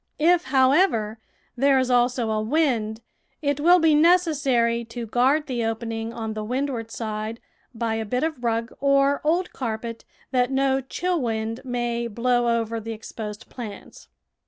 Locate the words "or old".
9.21-9.53